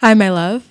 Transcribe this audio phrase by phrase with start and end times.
[0.00, 0.69] Hi, my love.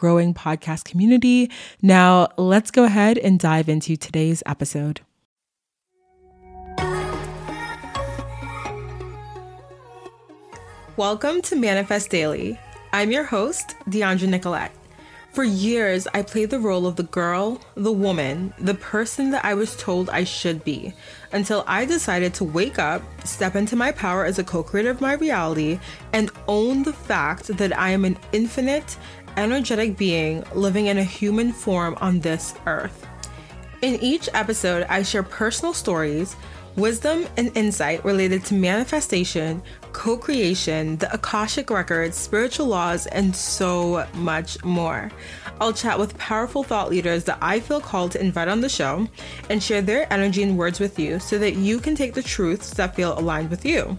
[0.00, 1.50] growing podcast community.
[1.82, 5.02] Now, let's go ahead and dive into today's episode.
[10.96, 12.58] Welcome to Manifest Daily.
[12.94, 14.72] I'm your host, Deandra Nicolette.
[15.32, 19.54] For years, I played the role of the girl, the woman, the person that I
[19.54, 20.92] was told I should be,
[21.30, 25.00] until I decided to wake up, step into my power as a co creator of
[25.00, 25.78] my reality,
[26.12, 28.98] and own the fact that I am an infinite
[29.36, 33.06] energetic being living in a human form on this earth.
[33.82, 36.36] In each episode, I share personal stories,
[36.76, 44.06] wisdom, and insight related to manifestation, co creation, the Akashic Records, spiritual laws, and so
[44.14, 45.10] much more.
[45.60, 49.08] I'll chat with powerful thought leaders that I feel called to invite on the show
[49.48, 52.72] and share their energy and words with you so that you can take the truths
[52.74, 53.98] that feel aligned with you.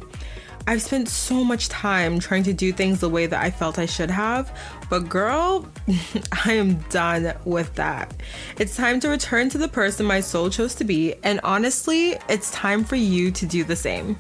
[0.68, 3.88] I've spent so much time trying to do things the way that I felt I
[3.88, 4.56] should have,
[4.90, 5.68] but girl,
[6.46, 8.14] I am done with that.
[8.60, 12.52] It's time to return to the person my soul chose to be, and honestly, it's
[12.52, 14.18] time for you to do the same.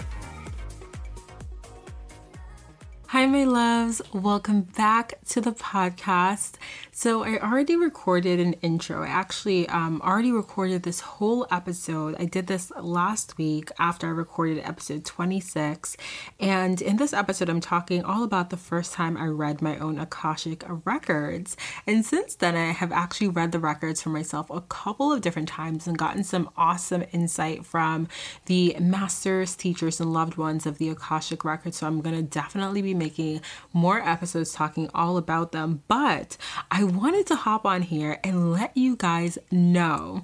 [3.07, 4.01] Hi, my loves.
[4.13, 6.53] Welcome back to the podcast.
[6.93, 9.01] So, I already recorded an intro.
[9.01, 12.17] I actually um, already recorded this whole episode.
[12.19, 15.95] I did this last week after I recorded episode 26.
[16.37, 19.99] And in this episode, I'm talking all about the first time I read my own
[19.99, 21.55] Akashic records.
[21.87, 25.47] And since then, I have actually read the records for myself a couple of different
[25.47, 28.09] times and gotten some awesome insight from
[28.47, 31.77] the masters, teachers, and loved ones of the Akashic records.
[31.77, 33.39] So, I'm going to definitely be making
[33.71, 35.83] more episodes talking all about them.
[35.87, 36.35] But
[36.69, 40.23] I wanted to hop on here and let you guys know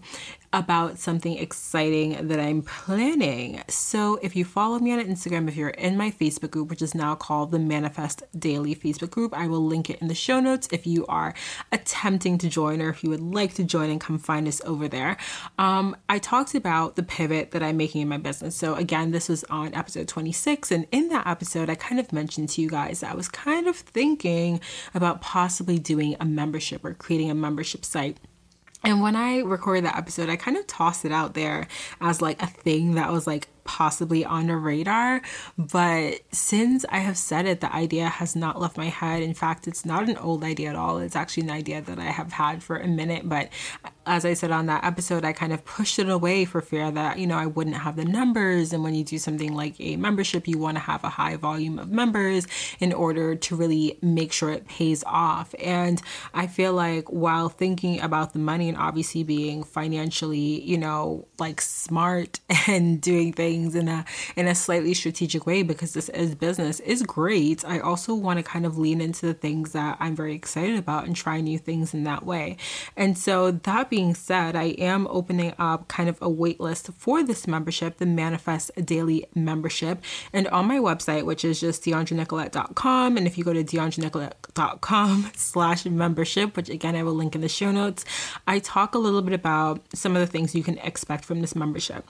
[0.53, 3.61] about something exciting that I'm planning.
[3.67, 6.95] So, if you follow me on Instagram, if you're in my Facebook group, which is
[6.95, 10.67] now called the Manifest Daily Facebook group, I will link it in the show notes
[10.71, 11.33] if you are
[11.71, 14.87] attempting to join or if you would like to join and come find us over
[14.87, 15.17] there.
[15.59, 18.55] Um, I talked about the pivot that I'm making in my business.
[18.55, 20.71] So, again, this was on episode 26.
[20.71, 23.67] And in that episode, I kind of mentioned to you guys that I was kind
[23.67, 24.61] of thinking
[24.93, 28.17] about possibly doing a membership or creating a membership site.
[28.83, 31.67] And when I recorded that episode, I kind of tossed it out there
[31.99, 35.21] as like a thing that was like possibly on a radar.
[35.57, 39.21] But since I have said it, the idea has not left my head.
[39.21, 40.97] In fact, it's not an old idea at all.
[40.97, 43.29] It's actually an idea that I have had for a minute.
[43.29, 43.49] But
[44.07, 47.19] as I said on that episode, I kind of pushed it away for fear that,
[47.19, 48.71] you know, I wouldn't have the numbers.
[48.71, 51.77] And when you do something like a membership, you want to have a high volume
[51.77, 52.47] of members
[52.79, 55.53] in order to really make sure it pays off.
[55.61, 56.01] And
[56.33, 61.59] I feel like while thinking about the money and obviously being financially, you know, like
[61.59, 66.35] smart and doing things things in a in a slightly strategic way because this is
[66.35, 67.65] business is great.
[67.65, 71.05] I also want to kind of lean into the things that I'm very excited about
[71.05, 72.57] and try new things in that way.
[72.95, 77.23] And so that being said, I am opening up kind of a wait list for
[77.23, 80.03] this membership, the Manifest Daily membership.
[80.33, 83.17] And on my website, which is just deandranicolette.com.
[83.17, 87.49] And if you go to deandranicolette.com slash membership, which again I will link in the
[87.49, 88.05] show notes,
[88.45, 91.55] I talk a little bit about some of the things you can expect from this
[91.55, 92.05] membership.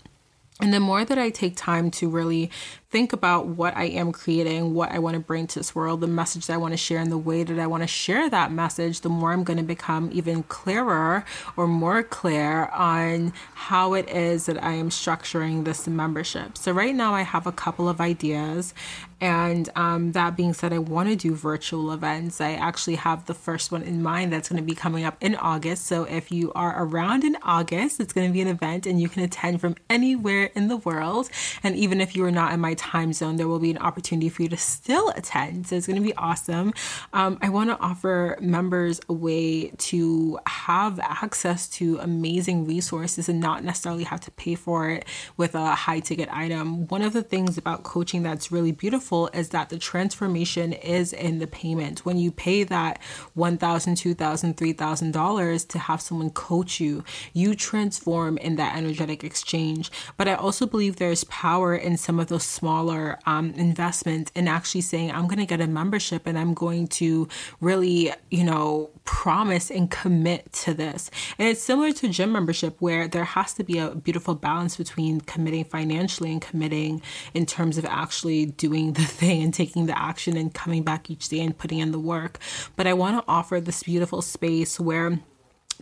[0.59, 2.49] And the more that I take time to really
[2.89, 6.07] think about what I am creating, what I want to bring to this world, the
[6.07, 8.51] message that I want to share, and the way that I want to share that
[8.51, 11.25] message, the more I'm going to become even clearer
[11.57, 16.57] or more clear on how it is that I am structuring this membership.
[16.57, 18.73] So, right now, I have a couple of ideas.
[19.19, 22.39] And um, that being said, I want to do virtual events.
[22.39, 25.33] I actually have the first one in mind that's going to be coming up in
[25.35, 25.87] August.
[25.87, 29.09] So, if you are around in August, it's going to be an event and you
[29.09, 31.29] can attend from anywhere in the world.
[31.63, 34.29] And even if you are not in my time zone, there will be an opportunity
[34.29, 35.67] for you to still attend.
[35.67, 36.73] So it's going to be awesome.
[37.13, 43.39] Um, I want to offer members a way to have access to amazing resources and
[43.39, 45.05] not necessarily have to pay for it
[45.37, 46.87] with a high ticket item.
[46.87, 51.39] One of the things about coaching that's really beautiful is that the transformation is in
[51.39, 52.05] the payment.
[52.05, 52.99] When you pay that
[53.37, 57.03] $1,000, $2,000, $3,000 to have someone coach you,
[57.33, 59.91] you transform in that energetic exchange.
[60.17, 64.49] But I also believe there's power in some of those small smaller um, investment and
[64.49, 67.29] actually saying, I'm going to get a membership and I'm going to
[67.61, 71.09] really, you know, promise and commit to this.
[71.39, 75.21] And it's similar to gym membership where there has to be a beautiful balance between
[75.21, 77.01] committing financially and committing
[77.33, 81.29] in terms of actually doing the thing and taking the action and coming back each
[81.29, 82.37] day and putting in the work.
[82.75, 85.19] But I want to offer this beautiful space where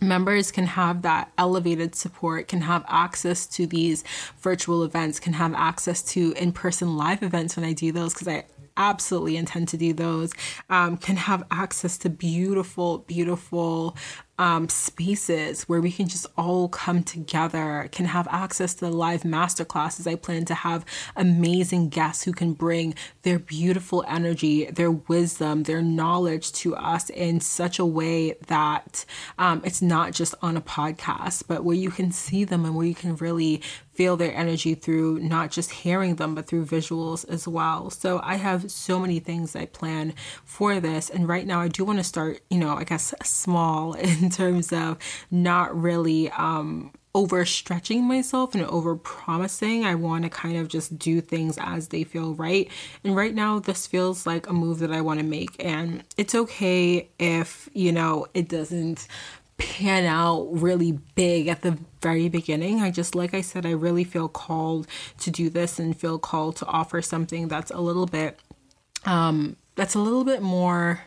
[0.00, 4.04] members can have that elevated support, can have access to these
[4.40, 8.28] virtual events, can have access to in person live events when I do those because
[8.28, 8.44] I
[8.76, 10.32] absolutely intend to do those,
[10.68, 13.96] um, can have access to beautiful, beautiful
[14.38, 19.22] um, spaces where we can just all come together, can have access to the live
[19.22, 20.06] masterclasses.
[20.10, 20.84] I plan to have
[21.16, 27.40] amazing guests who can bring their beautiful energy, their wisdom, their knowledge to us in
[27.40, 29.04] such a way that
[29.38, 32.86] um, it's not just on a podcast, but where you can see them and where
[32.86, 33.62] you can really
[33.96, 37.90] feel their energy through not just hearing them, but through visuals as well.
[37.90, 40.14] So I have so many things I plan
[40.44, 41.08] for this.
[41.08, 44.72] And right now, I do want to start, you know, I guess small in terms
[44.72, 44.98] of
[45.30, 49.86] not really um, overstretching myself and over promising.
[49.86, 52.70] I want to kind of just do things as they feel right.
[53.02, 55.56] And right now, this feels like a move that I want to make.
[55.58, 59.08] And it's okay if, you know, it doesn't
[59.58, 62.80] pan out really big at the very beginning.
[62.80, 64.86] I just, like I said, I really feel called
[65.18, 68.40] to do this and feel called to offer something that's a little bit,
[69.04, 71.02] um, that's a little bit more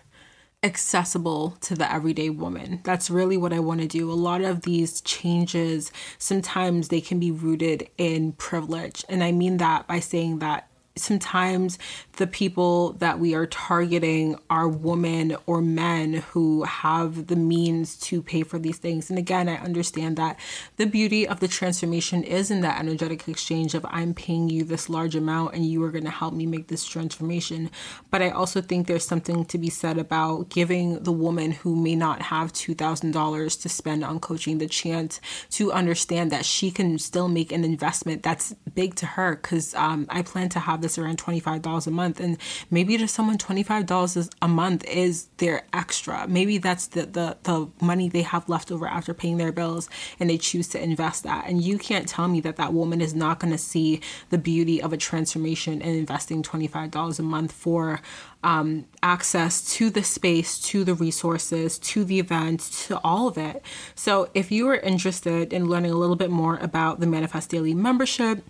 [0.62, 2.82] accessible to the everyday woman.
[2.84, 4.12] That's really what I want to do.
[4.12, 9.06] A lot of these changes, sometimes they can be rooted in privilege.
[9.08, 10.69] And I mean that by saying that
[11.00, 11.80] sometimes
[12.18, 18.22] the people that we are targeting are women or men who have the means to
[18.22, 19.10] pay for these things.
[19.10, 20.40] And again, I understand that
[20.78, 24.90] the beauty of the transformation is in that energetic exchange of I'm paying you this
[24.90, 27.70] large amount and you are going to help me make this transformation.
[28.12, 31.96] But I also think there's something to be said about giving the woman who may
[31.96, 35.22] not have $2,000 to spend on coaching the chance
[35.52, 40.06] to understand that she can still make an investment that's big to her because um,
[40.10, 42.38] I plan to have this around $25 a month and
[42.72, 48.10] maybe to someone $25 a month is their extra maybe that's the, the the money
[48.10, 49.90] they have left over after paying their bills
[50.20, 53.14] and they choose to invest that and you can't tell me that that woman is
[53.14, 58.02] not going to see the beauty of a transformation and investing $25 a month for
[58.44, 63.62] um, access to the space, to the resources, to the event, to all of it.
[63.96, 67.74] So, if you are interested in learning a little bit more about the Manifest Daily
[67.74, 68.44] membership,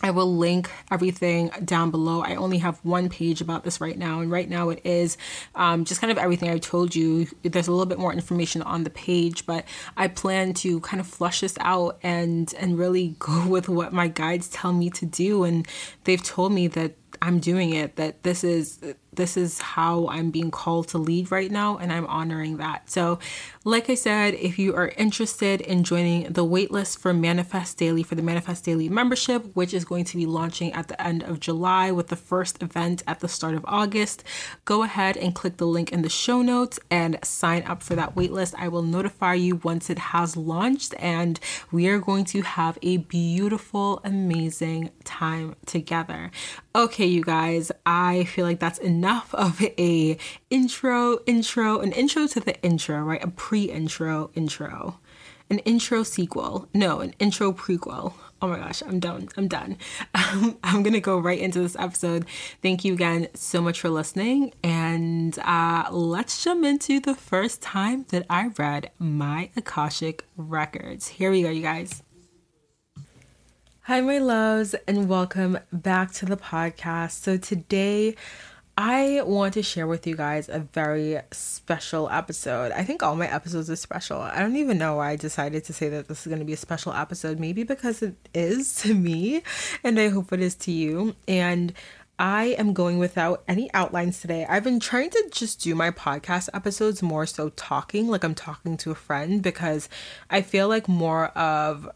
[0.00, 2.22] I will link everything down below.
[2.22, 5.16] I only have one page about this right now, and right now it is
[5.56, 7.26] um, just kind of everything I told you.
[7.42, 9.64] There's a little bit more information on the page, but
[9.96, 14.08] I plan to kind of flush this out and and really go with what my
[14.08, 15.44] guides tell me to do.
[15.44, 15.66] And
[16.04, 17.96] they've told me that I'm doing it.
[17.96, 18.78] That this is
[19.12, 22.88] this is how I'm being called to lead right now, and I'm honoring that.
[22.90, 23.18] So,
[23.64, 28.14] like I said, if you are interested in joining the waitlist for Manifest Daily for
[28.14, 31.90] the Manifest Daily membership, which is going to be launching at the end of July
[31.90, 34.22] with the first event at the start of August,
[34.64, 38.14] go ahead and click the link in the show notes and sign up for that
[38.14, 38.54] waitlist.
[38.56, 41.40] I will notify you once it has launched, and
[41.72, 46.30] we are going to have a beautiful, amazing time together.
[46.74, 50.18] Okay, you guys, I feel like that's enough enough of a
[50.50, 53.24] intro, intro, an intro to the intro, right?
[53.24, 55.00] A pre-intro, intro.
[55.48, 56.68] An intro sequel.
[56.74, 58.12] No, an intro prequel.
[58.42, 59.28] Oh my gosh, I'm done.
[59.36, 59.78] I'm done.
[60.14, 62.26] Um, I'm gonna go right into this episode.
[62.60, 68.04] Thank you again so much for listening, and uh, let's jump into the first time
[68.10, 71.08] that I read my Akashic records.
[71.08, 72.02] Here we go, you guys.
[73.82, 77.12] Hi, my loves, and welcome back to the podcast.
[77.12, 78.16] So today
[78.80, 82.70] I want to share with you guys a very special episode.
[82.70, 84.20] I think all my episodes are special.
[84.20, 86.52] I don't even know why I decided to say that this is going to be
[86.52, 87.40] a special episode.
[87.40, 89.42] Maybe because it is to me,
[89.82, 91.16] and I hope it is to you.
[91.26, 91.72] And
[92.20, 94.46] I am going without any outlines today.
[94.48, 98.76] I've been trying to just do my podcast episodes more so talking, like I'm talking
[98.76, 99.88] to a friend, because
[100.30, 101.90] I feel like more of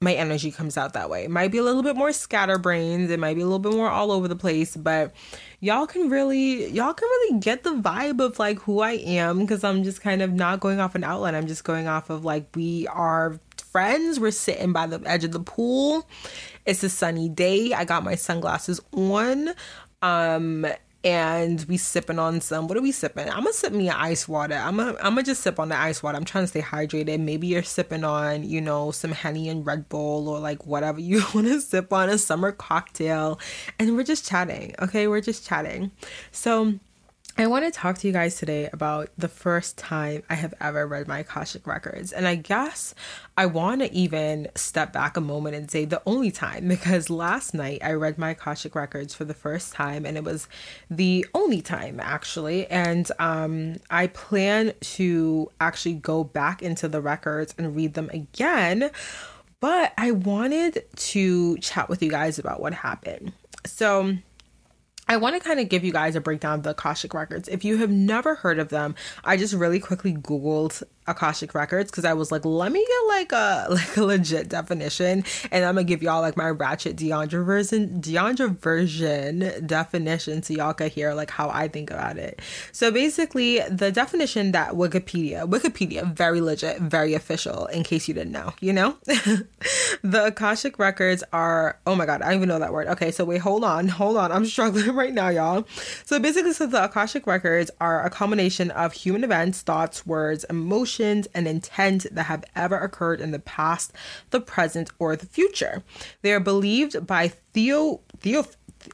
[0.00, 1.24] my energy comes out that way.
[1.24, 3.90] It might be a little bit more scatterbrained, it might be a little bit more
[3.90, 5.12] all over the place, but
[5.60, 9.64] y'all can really y'all can really get the vibe of like who I am because
[9.64, 11.34] I'm just kind of not going off an outline.
[11.34, 13.40] I'm just going off of like we are
[13.70, 14.20] friends.
[14.20, 16.08] We're sitting by the edge of the pool.
[16.64, 17.72] It's a sunny day.
[17.72, 19.50] I got my sunglasses on.
[20.00, 20.64] Um
[21.04, 22.66] and we sipping on some.
[22.66, 23.28] What are we sipping?
[23.28, 24.54] I'm gonna sip me an ice water.
[24.54, 26.16] I'm gonna I'm gonna just sip on the ice water.
[26.16, 27.20] I'm trying to stay hydrated.
[27.20, 31.22] Maybe you're sipping on you know some honey and Red Bull or like whatever you
[31.34, 33.38] want to sip on a summer cocktail,
[33.78, 34.74] and we're just chatting.
[34.80, 35.92] Okay, we're just chatting.
[36.32, 36.74] So
[37.40, 40.84] I want to talk to you guys today about the first time I have ever
[40.88, 42.10] read my Akashic records.
[42.10, 42.96] And I guess
[43.36, 47.54] I want to even step back a moment and say the only time, because last
[47.54, 50.48] night I read my Akashic records for the first time, and it was
[50.90, 52.66] the only time actually.
[52.66, 58.90] And um, I plan to actually go back into the records and read them again.
[59.60, 63.32] But I wanted to chat with you guys about what happened.
[63.64, 64.16] So,
[65.10, 67.48] I want to kind of give you guys a breakdown of the Akashic Records.
[67.48, 72.04] If you have never heard of them, I just really quickly Googled Akashic Records because
[72.04, 75.84] I was like, let me get like a like a legit definition, and I'm gonna
[75.84, 81.30] give y'all like my ratchet Deandra version Deandra version definition so y'all can hear like
[81.30, 82.40] how I think about it.
[82.72, 87.66] So basically, the definition that Wikipedia Wikipedia very legit, very official.
[87.66, 92.26] In case you didn't know, you know, the Akashic Records are oh my god, I
[92.26, 92.88] don't even know that word.
[92.88, 95.66] Okay, so wait, hold on, hold on, I'm struggling right now, y'all.
[96.04, 100.97] So basically, so the Akashic Records are a combination of human events, thoughts, words, emotions
[101.00, 103.92] and intent that have ever occurred in the past,
[104.30, 105.82] the present, or the future.
[106.22, 108.44] They are believed by theo theo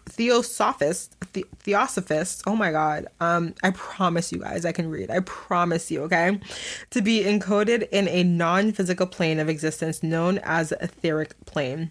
[0.07, 5.21] theosophists the, theosophists oh my god um i promise you guys i can read i
[5.21, 6.41] promise you okay
[6.91, 11.91] to be encoded in a non-physical plane of existence known as the etheric plane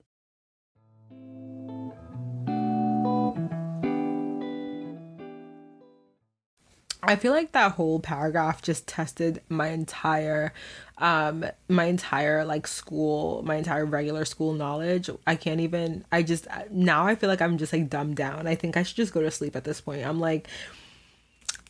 [7.03, 10.53] I feel like that whole paragraph just tested my entire
[10.97, 15.09] um my entire like school, my entire regular school knowledge.
[15.25, 18.47] I can't even I just now I feel like I'm just like dumbed down.
[18.47, 20.05] I think I should just go to sleep at this point.
[20.05, 20.47] I'm like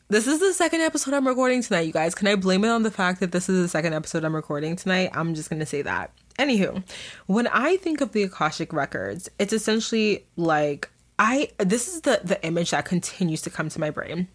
[0.09, 2.13] this is the second episode I'm recording tonight, you guys.
[2.13, 4.75] Can I blame it on the fact that this is the second episode I'm recording
[4.75, 5.11] tonight?
[5.13, 6.11] I'm just gonna say that.
[6.37, 6.83] Anywho,
[7.27, 12.43] when I think of the Akashic records, it's essentially like I this is the the
[12.45, 14.27] image that continues to come to my brain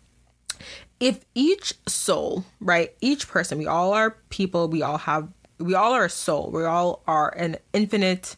[1.00, 5.92] if each soul, right, each person, we all are people, we all have, we all
[5.92, 8.36] are a soul, we all are an infinite,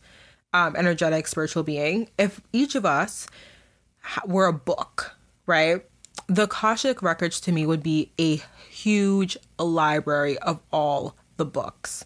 [0.53, 2.09] um, energetic spiritual being.
[2.19, 3.27] If each of us
[4.27, 5.13] were a book,
[5.47, 5.85] right,
[6.27, 12.05] the Akashic records to me would be a huge library of all the books.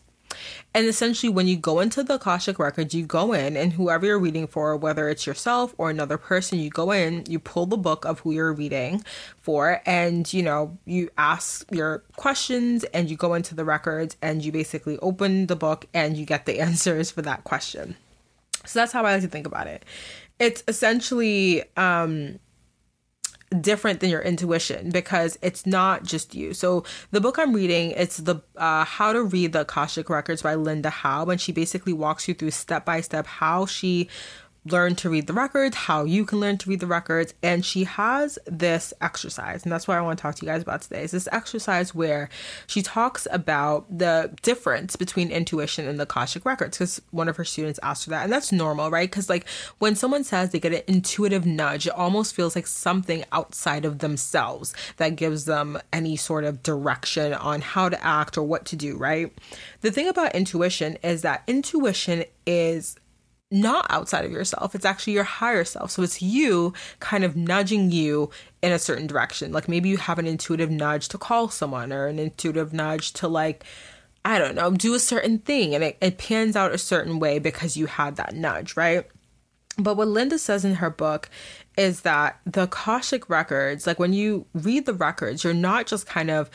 [0.75, 4.19] And essentially, when you go into the Akashic Records, you go in, and whoever you're
[4.19, 8.05] reading for, whether it's yourself or another person, you go in, you pull the book
[8.05, 9.05] of who you're reading
[9.41, 14.45] for, and you know, you ask your questions and you go into the records and
[14.45, 17.97] you basically open the book and you get the answers for that question.
[18.65, 19.85] So that's how I like to think about it.
[20.39, 22.39] It's essentially, um,
[23.61, 26.55] different than your intuition because it's not just you.
[26.55, 30.55] So the book I'm reading, it's the uh, How to Read the Akashic Records by
[30.55, 34.09] Linda Howe, and she basically walks you through step by step how she
[34.64, 37.35] learn to read the records, how you can learn to read the records.
[37.42, 40.62] And she has this exercise, and that's what I want to talk to you guys
[40.62, 41.02] about today.
[41.02, 42.28] Is this exercise where
[42.66, 46.78] she talks about the difference between intuition and the Akashic records.
[46.78, 49.11] Because one of her students asked her that, and that's normal, right?
[49.11, 53.25] Because like when someone says they get an intuitive nudge, it almost feels like something
[53.33, 58.42] outside of themselves that gives them any sort of direction on how to act or
[58.42, 59.33] what to do, right?
[59.81, 62.97] The thing about intuition is that intuition is
[63.53, 64.75] not outside of yourself.
[64.75, 65.91] It's actually your higher self.
[65.91, 68.31] So it's you kind of nudging you
[68.63, 69.53] in a certain direction.
[69.53, 73.29] Like maybe you have an intuitive nudge to call someone or an intuitive nudge to
[73.29, 73.65] like
[74.25, 77.39] I don't know, do a certain thing and it, it pans out a certain way
[77.41, 79.07] because you had that nudge, right?
[79.77, 81.29] But what Linda says in her book
[81.77, 86.31] is that the Akashic records, like when you read the records, you're not just kind
[86.31, 86.51] of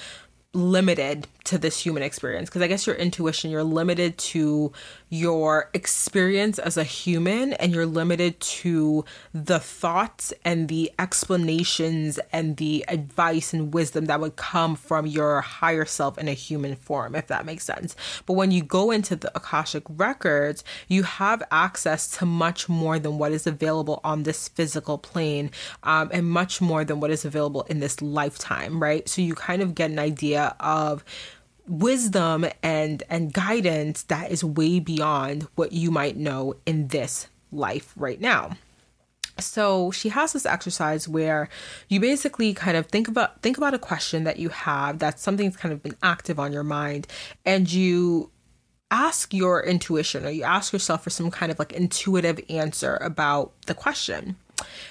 [0.53, 4.71] limited to this human experience because I guess your intuition, you're limited to
[5.09, 12.57] your experience as a human and you're limited to the thoughts and the explanations and
[12.57, 17.15] the advice and wisdom that would come from your higher self in a human form,
[17.15, 17.95] if that makes sense.
[18.25, 23.17] But when you go into the Akashic records, you have access to much more than
[23.17, 25.51] what is available on this physical plane
[25.83, 29.07] um, and much more than what is available in this lifetime, right?
[29.07, 31.05] So you kind of get an idea of
[31.67, 37.93] wisdom and and guidance that is way beyond what you might know in this life
[37.95, 38.51] right now.
[39.39, 41.49] So she has this exercise where
[41.89, 45.47] you basically kind of think about think about a question that you have that's something
[45.47, 47.07] that's kind of been active on your mind
[47.45, 48.31] and you
[48.89, 53.51] ask your intuition or you ask yourself for some kind of like intuitive answer about
[53.63, 54.37] the question.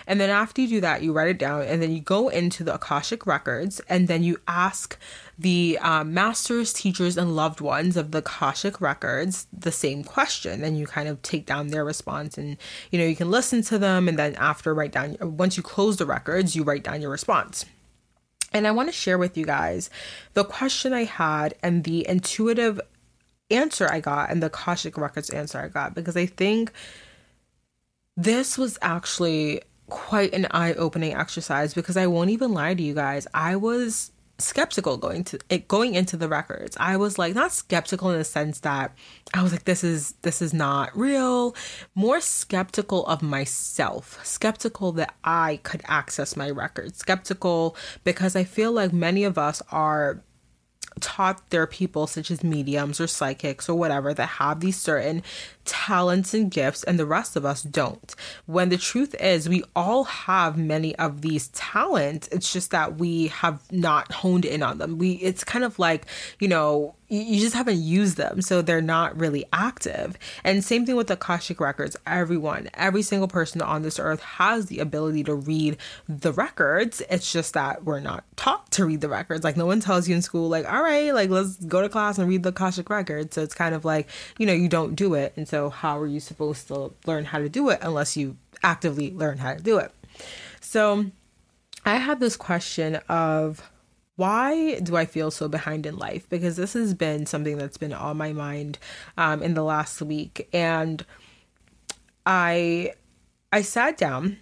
[0.06, 2.62] And then after you do that, you write it down and then you go into
[2.62, 4.98] the Akashic records and then you ask
[5.38, 10.62] the um, masters, teachers, and loved ones of the Akashic records the same question.
[10.62, 12.56] And you kind of take down their response and,
[12.90, 15.96] you know, you can listen to them and then after write down, once you close
[15.96, 17.64] the records, you write down your response.
[18.52, 19.90] And I want to share with you guys
[20.34, 22.80] the question I had and the intuitive
[23.50, 26.72] answer I got and the Akashic Records answer I got because I think
[28.16, 33.26] this was actually quite an eye-opening exercise because I won't even lie to you guys.
[33.34, 36.76] I was skeptical going to it going into the records.
[36.78, 38.94] I was like not skeptical in the sense that
[39.32, 41.54] I was like this is this is not real,
[41.94, 44.24] more skeptical of myself.
[44.24, 46.98] Skeptical that I could access my records.
[46.98, 50.22] Skeptical because I feel like many of us are
[51.00, 55.22] taught there are people such as mediums or psychics or whatever that have these certain
[55.64, 58.14] talents and gifts and the rest of us don't.
[58.46, 62.28] When the truth is we all have many of these talents.
[62.28, 64.98] It's just that we have not honed in on them.
[64.98, 66.06] We it's kind of like,
[66.38, 70.18] you know, you just haven't used them so they're not really active.
[70.42, 71.96] And same thing with the akashic records.
[72.06, 75.76] Everyone every single person on this earth has the ability to read
[76.08, 77.02] the records.
[77.08, 79.44] It's just that we're not taught to read the records.
[79.44, 82.18] Like no one tells you in school like all right like let's go to class
[82.18, 83.34] and read the akashic records.
[83.34, 85.32] So it's kind of like you know you don't do it.
[85.36, 89.12] And so how are you supposed to learn how to do it unless you actively
[89.12, 89.92] learn how to do it?
[90.60, 91.06] So
[91.84, 93.62] i had this question of
[94.16, 96.28] why do I feel so behind in life?
[96.28, 98.78] Because this has been something that's been on my mind
[99.16, 101.04] um, in the last week, and
[102.24, 102.92] I
[103.52, 104.38] I sat down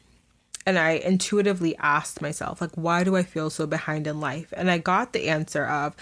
[0.67, 4.53] and I intuitively asked myself, like, why do I feel so behind in life?
[4.57, 5.95] And I got the answer of,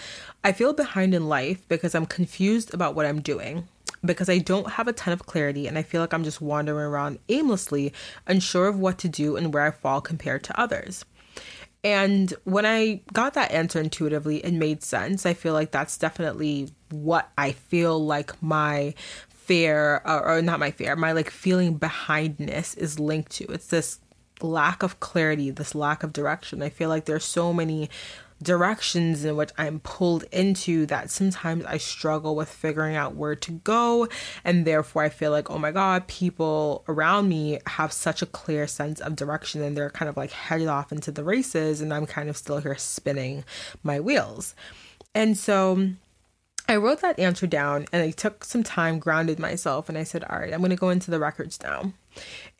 [0.43, 3.67] I feel behind in life because I'm confused about what I'm doing.
[4.05, 6.85] Because I don't have a ton of clarity and I feel like I'm just wandering
[6.85, 7.93] around aimlessly,
[8.27, 11.05] unsure of what to do and where I fall compared to others.
[11.83, 15.25] And when I got that answer intuitively, it made sense.
[15.25, 18.93] I feel like that's definitely what I feel like my
[19.29, 23.45] fear, or, or not my fear, my like feeling behindness is linked to.
[23.51, 23.99] It's this
[24.41, 26.61] lack of clarity, this lack of direction.
[26.61, 27.89] I feel like there's so many
[28.43, 33.51] directions in which I'm pulled into that sometimes I struggle with figuring out where to
[33.51, 34.07] go.
[34.43, 38.67] And therefore, I feel like, oh my God, people around me have such a clear
[38.67, 41.81] sense of direction and they're kind of like headed off into the races.
[41.81, 43.43] And I'm kind of still here spinning
[43.83, 44.55] my wheels.
[45.15, 45.89] And so,
[46.67, 50.23] I wrote that answer down and I took some time, grounded myself, and I said,
[50.23, 51.91] All right, I'm going to go into the records now.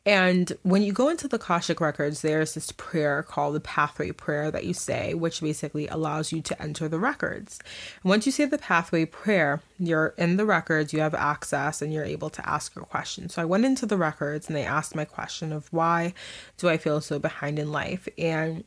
[0.06, 4.50] And when you go into the Akashic records, there's this prayer called the pathway prayer
[4.50, 7.58] that you say, which basically allows you to enter the records.
[8.02, 11.90] And once you say the pathway prayer, you're in the records, you have access, and
[11.90, 13.30] you're able to ask your question.
[13.30, 16.12] So I went into the records and they asked my question of why
[16.58, 18.06] do I feel so behind in life?
[18.18, 18.64] And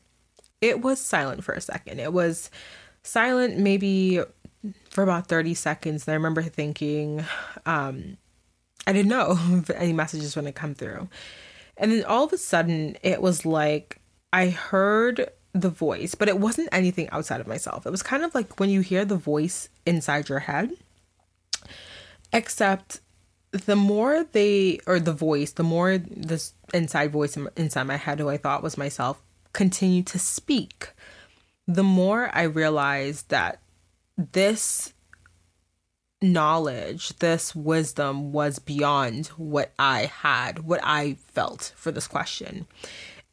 [0.60, 2.00] it was silent for a second.
[2.00, 2.50] It was
[3.04, 4.22] silent maybe
[4.90, 6.08] for about 30 seconds.
[6.08, 7.24] And I remember thinking,
[7.68, 8.18] um,
[8.88, 11.10] I didn't know if any messages were going to come through.
[11.78, 14.00] And then all of a sudden, it was like
[14.34, 17.86] I heard the voice, but it wasn't anything outside of myself.
[17.86, 20.72] It was kind of like when you hear the voice inside your head,
[22.34, 23.02] except
[23.52, 28.30] the more they, or the voice, the more this inside voice inside my head, who
[28.30, 29.22] I thought was myself,
[29.54, 30.90] continued to speak,
[31.68, 33.60] the more I realized that
[34.18, 34.94] this
[36.22, 42.68] knowledge, this wisdom was beyond what I had, what I felt for this question.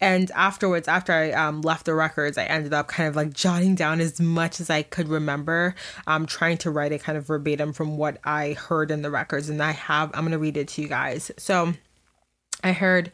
[0.01, 3.75] And afterwards, after I um, left the records, I ended up kind of like jotting
[3.75, 5.75] down as much as I could remember,
[6.07, 9.49] um, trying to write it kind of verbatim from what I heard in the records.
[9.49, 11.31] And I have, I'm going to read it to you guys.
[11.38, 11.73] So
[12.62, 13.12] I heard,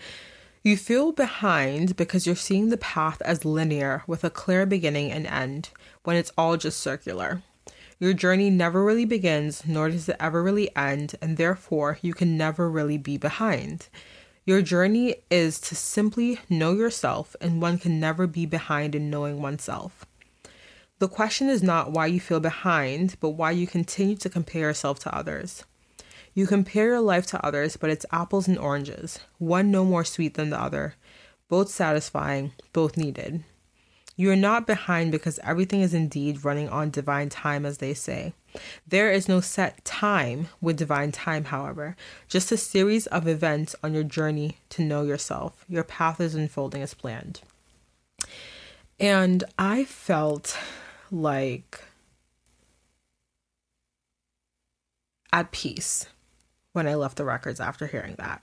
[0.63, 5.27] you feel behind because you're seeing the path as linear with a clear beginning and
[5.27, 5.71] end
[6.03, 7.43] when it's all just circular.
[8.01, 12.35] Your journey never really begins, nor does it ever really end, and therefore you can
[12.39, 13.89] never really be behind.
[14.47, 19.43] Your journey is to simply know yourself, and one can never be behind in knowing
[19.43, 20.07] oneself.
[20.99, 24.99] The question is not why you feel behind, but why you continue to compare yourself
[25.01, 25.65] to others.
[26.33, 30.35] You compare your life to others, but it's apples and oranges, one no more sweet
[30.35, 30.95] than the other,
[31.49, 33.45] both satisfying, both needed.
[34.21, 38.35] You are not behind because everything is indeed running on divine time, as they say.
[38.87, 41.97] There is no set time with divine time, however,
[42.29, 45.65] just a series of events on your journey to know yourself.
[45.71, 47.41] Your path is unfolding as planned.
[48.99, 50.55] And I felt
[51.11, 51.83] like
[55.33, 56.11] at peace
[56.75, 58.43] when I left the records after hearing that.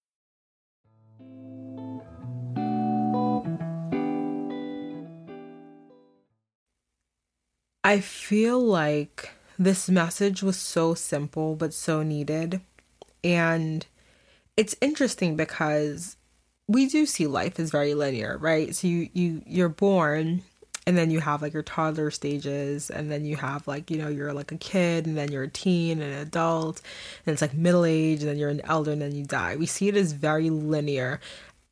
[7.91, 12.61] I feel like this message was so simple but so needed.
[13.21, 13.85] And
[14.55, 16.15] it's interesting because
[16.69, 18.73] we do see life as very linear, right?
[18.73, 20.43] So you you you're born
[20.87, 24.07] and then you have like your toddler stages and then you have like you know
[24.07, 26.81] you're like a kid and then you're a teen and an adult
[27.25, 29.65] and it's like middle age and then you're an elder and then you die we
[29.65, 31.19] see it as very linear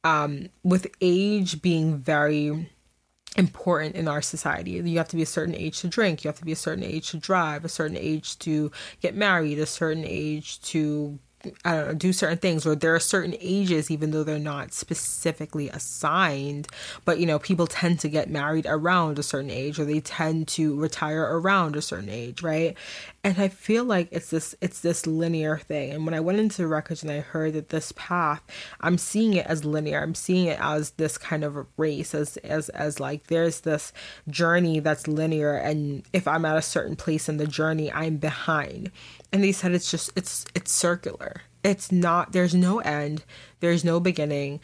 [0.03, 2.69] um with age being very
[3.37, 4.71] important in our society.
[4.71, 6.83] You have to be a certain age to drink, you have to be a certain
[6.83, 11.19] age to drive, a certain age to get married, a certain age to
[11.63, 14.73] I don't know, do certain things, or there are certain ages, even though they're not
[14.73, 16.67] specifically assigned.
[17.05, 20.49] But you know, people tend to get married around a certain age, or they tend
[20.49, 22.75] to retire around a certain age, right?
[23.23, 25.91] And I feel like it's this it's this linear thing.
[25.91, 28.43] And when I went into the records and I heard that this path,
[28.81, 30.01] I'm seeing it as linear.
[30.01, 33.93] I'm seeing it as this kind of race, as as as like there's this
[34.27, 38.91] journey that's linear, and if I'm at a certain place in the journey, I'm behind
[39.31, 41.41] and they said it's just it's it's circular.
[41.63, 43.23] It's not there's no end.
[43.59, 44.59] There's no beginning.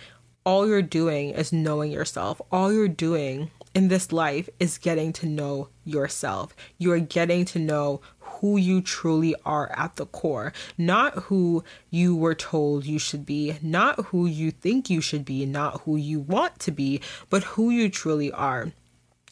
[0.46, 2.40] All you're doing is knowing yourself.
[2.52, 6.56] All you're doing in this life is getting to know yourself.
[6.78, 12.36] You're getting to know who you truly are at the core, not who you were
[12.36, 16.60] told you should be, not who you think you should be, not who you want
[16.60, 18.72] to be, but who you truly are.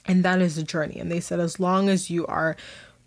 [0.06, 1.00] And that is a journey.
[1.00, 2.56] And they said, as long as you are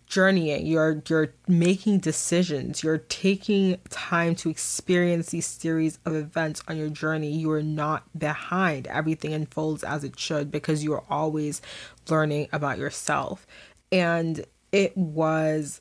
[0.07, 6.77] journeying you're you're making decisions you're taking time to experience these series of events on
[6.77, 7.31] your journey.
[7.31, 8.87] You are not behind.
[8.87, 11.61] Everything unfolds as it should because you are always
[12.09, 13.47] learning about yourself.
[13.90, 15.81] And it was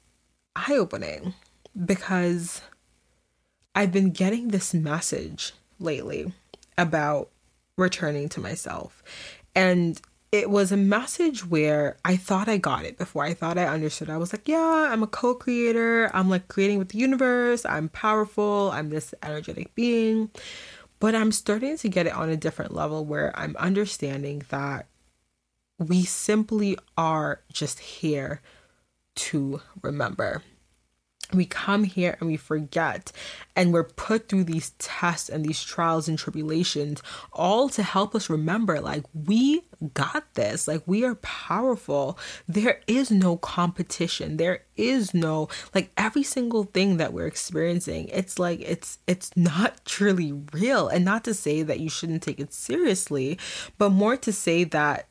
[0.55, 1.33] eye-opening
[1.85, 2.61] because
[3.75, 6.31] i've been getting this message lately
[6.77, 7.29] about
[7.77, 9.03] returning to myself.
[9.53, 9.99] And
[10.31, 13.23] it was a message where I thought I got it before.
[13.23, 14.09] I thought I understood.
[14.09, 16.11] I was like, yeah, I'm a co creator.
[16.13, 17.65] I'm like creating with the universe.
[17.65, 18.71] I'm powerful.
[18.73, 20.29] I'm this energetic being.
[20.99, 24.87] But I'm starting to get it on a different level where I'm understanding that
[25.77, 28.41] we simply are just here
[29.15, 30.41] to remember
[31.33, 33.11] we come here and we forget
[33.55, 37.01] and we're put through these tests and these trials and tribulations
[37.33, 40.67] all to help us remember like we got this.
[40.67, 42.17] Like we are powerful.
[42.47, 44.37] There is no competition.
[44.37, 49.81] There is no like every single thing that we're experiencing it's like it's it's not
[49.85, 50.87] truly real.
[50.87, 53.37] And not to say that you shouldn't take it seriously
[53.77, 55.07] but more to say that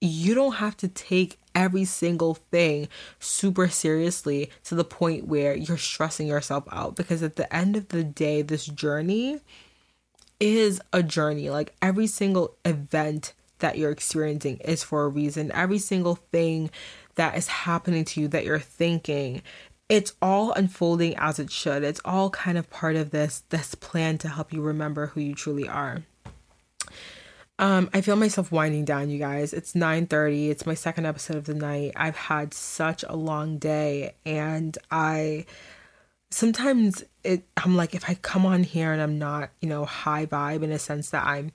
[0.00, 5.78] you don't have to take every single thing super seriously to the point where you're
[5.78, 9.40] stressing yourself out because at the end of the day this journey
[10.40, 11.48] is a journey.
[11.50, 15.52] Like every single event that you're experiencing is for a reason.
[15.52, 16.70] Every single thing
[17.14, 19.42] that is happening to you that you're thinking
[19.88, 21.84] it's all unfolding as it should.
[21.84, 25.34] It's all kind of part of this this plan to help you remember who you
[25.34, 26.04] truly are
[27.58, 29.52] um, I feel myself winding down, you guys.
[29.52, 30.50] It's 9:30.
[30.50, 31.92] It's my second episode of the night.
[31.94, 35.46] I've had such a long day and I
[36.30, 40.26] sometimes it I'm like if I come on here and I'm not, you know, high
[40.26, 41.52] vibe in a sense that I'm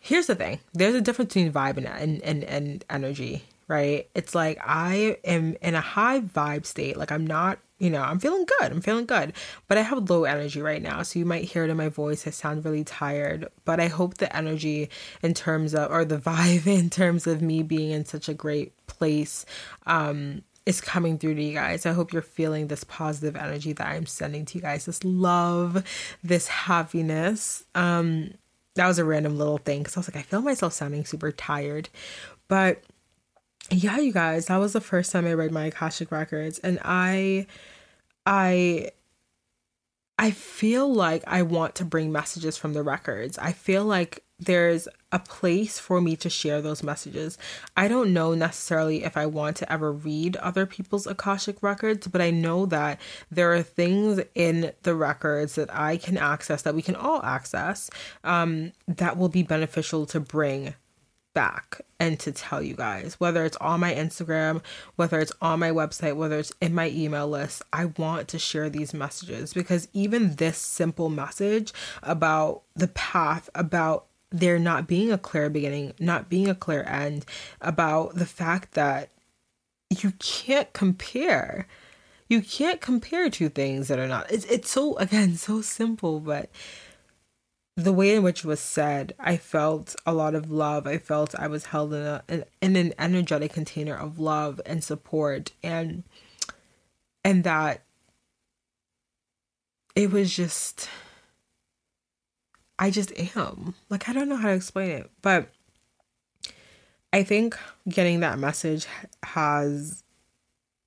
[0.00, 0.58] here's the thing.
[0.72, 4.08] There's a difference between vibe and and and, and energy, right?
[4.16, 6.96] It's like I am in a high vibe state.
[6.96, 8.72] Like I'm not you know, I'm feeling good.
[8.72, 9.32] I'm feeling good.
[9.68, 11.02] But I have low energy right now.
[11.02, 12.26] So you might hear it in my voice.
[12.26, 13.48] I sound really tired.
[13.64, 14.90] But I hope the energy
[15.22, 18.74] in terms of, or the vibe in terms of me being in such a great
[18.86, 19.46] place,
[19.86, 21.86] um, is coming through to you guys.
[21.86, 25.82] I hope you're feeling this positive energy that I'm sending to you guys, this love,
[26.22, 27.64] this happiness.
[27.74, 28.34] Um,
[28.74, 31.32] that was a random little thing because I was like, I feel myself sounding super
[31.32, 31.88] tired.
[32.48, 32.82] But
[33.70, 37.46] yeah, you guys, that was the first time I read my Akashic records and I
[38.26, 38.90] I
[40.18, 43.38] I feel like I want to bring messages from the records.
[43.38, 47.38] I feel like there's a place for me to share those messages.
[47.76, 52.20] I don't know necessarily if I want to ever read other people's Akashic records, but
[52.20, 53.00] I know that
[53.30, 57.90] there are things in the records that I can access, that we can all access,
[58.24, 60.74] um, that will be beneficial to bring
[61.38, 64.60] back and to tell you guys whether it's on my Instagram,
[64.96, 67.62] whether it's on my website, whether it's in my email list.
[67.72, 71.72] I want to share these messages because even this simple message
[72.02, 77.24] about the path, about there not being a clear beginning, not being a clear end,
[77.60, 79.10] about the fact that
[79.90, 81.68] you can't compare.
[82.26, 84.28] You can't compare two things that are not.
[84.32, 86.50] It's it's so again so simple, but
[87.78, 90.88] the way in which it was said, I felt a lot of love.
[90.88, 92.22] I felt I was held in a
[92.60, 96.02] in an energetic container of love and support and
[97.24, 97.84] and that
[99.94, 100.90] it was just
[102.80, 103.76] I just am.
[103.88, 105.48] Like I don't know how to explain it, but
[107.12, 107.56] I think
[107.88, 108.88] getting that message
[109.22, 110.02] has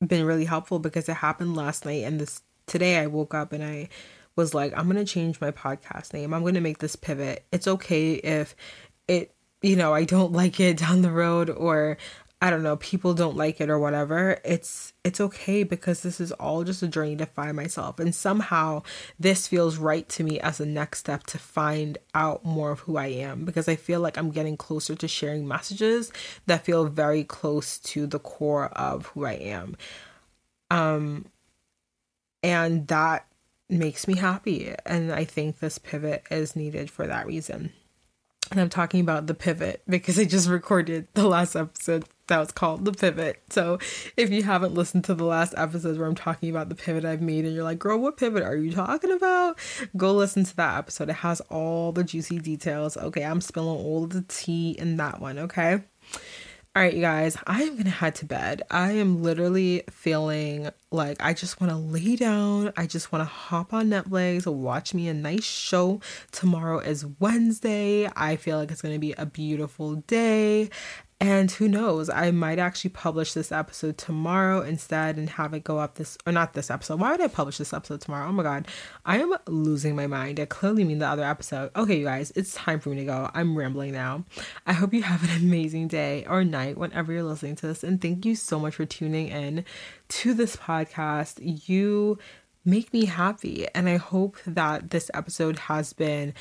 [0.05, 3.63] been really helpful because it happened last night and this today I woke up and
[3.63, 3.87] I
[4.35, 6.33] was like, I'm going to change my podcast name.
[6.33, 7.45] I'm going to make this pivot.
[7.51, 8.55] It's okay if
[9.07, 11.97] it, you know, I don't like it down the road or
[12.43, 14.39] I don't know, people don't like it or whatever.
[14.43, 18.81] It's it's okay because this is all just a journey to find myself and somehow
[19.19, 22.97] this feels right to me as a next step to find out more of who
[22.97, 26.11] I am because I feel like I'm getting closer to sharing messages
[26.47, 29.77] that feel very close to the core of who I am.
[30.71, 31.27] Um
[32.41, 33.27] and that
[33.71, 34.73] makes me happy.
[34.85, 37.71] And I think this pivot is needed for that reason.
[38.51, 42.51] And I'm talking about the pivot because I just recorded the last episode that was
[42.51, 43.41] called The Pivot.
[43.49, 43.79] So
[44.17, 47.21] if you haven't listened to the last episode where I'm talking about the pivot I've
[47.21, 49.57] made and you're like, girl, what pivot are you talking about?
[49.95, 51.09] Go listen to that episode.
[51.09, 52.97] It has all the juicy details.
[52.97, 55.83] Okay, I'm spilling all the tea in that one, okay?
[56.73, 58.61] All right, you guys, I am to head to bed.
[58.71, 62.71] I am literally feeling like I just want to lay down.
[62.77, 65.99] I just want to hop on Netflix, watch me a nice show.
[66.31, 68.09] Tomorrow is Wednesday.
[68.15, 70.69] I feel like it's to be a beautiful day.
[71.21, 75.77] And who knows, I might actually publish this episode tomorrow instead and have it go
[75.77, 76.99] up this, or not this episode.
[76.99, 78.27] Why would I publish this episode tomorrow?
[78.27, 78.67] Oh my God,
[79.05, 80.39] I am losing my mind.
[80.39, 81.69] I clearly mean the other episode.
[81.75, 83.29] Okay, you guys, it's time for me to go.
[83.35, 84.25] I'm rambling now.
[84.65, 87.83] I hope you have an amazing day or night whenever you're listening to this.
[87.83, 89.63] And thank you so much for tuning in
[90.09, 91.37] to this podcast.
[91.67, 92.17] You
[92.65, 93.67] make me happy.
[93.75, 96.33] And I hope that this episode has been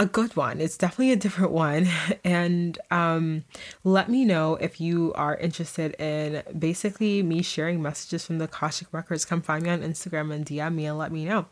[0.00, 0.62] a good one.
[0.62, 1.86] It's definitely a different one.
[2.22, 3.44] And um,
[3.82, 8.88] let me know if you are interested in basically me sharing messages from the Akashic
[8.92, 9.24] Records.
[9.24, 11.46] Come find me on Instagram and DM me and let me know.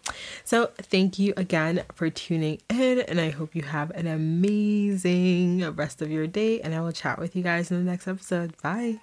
[0.44, 3.00] So, thank you again for tuning in.
[3.00, 6.61] And I hope you have an amazing rest of your day.
[6.61, 8.56] And I will chat with you guys in the next episode.
[8.62, 8.98] Bye.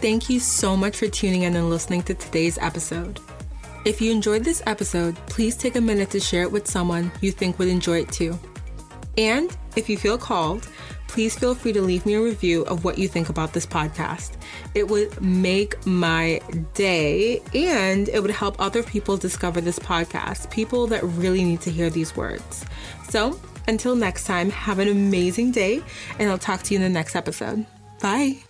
[0.00, 3.20] Thank you so much for tuning in and listening to today's episode.
[3.84, 7.32] If you enjoyed this episode, please take a minute to share it with someone you
[7.32, 8.38] think would enjoy it too.
[9.16, 10.68] And if you feel called,
[11.08, 14.32] please feel free to leave me a review of what you think about this podcast.
[14.74, 16.40] It would make my
[16.74, 21.70] day and it would help other people discover this podcast, people that really need to
[21.70, 22.66] hear these words.
[23.08, 25.82] So, until next time, have an amazing day,
[26.18, 27.66] and I'll talk to you in the next episode.
[28.00, 28.49] Bye.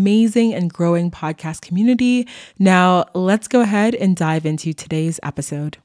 [0.01, 2.27] amazing and growing podcast community.
[2.57, 5.77] Now, let's go ahead and dive into today's episode.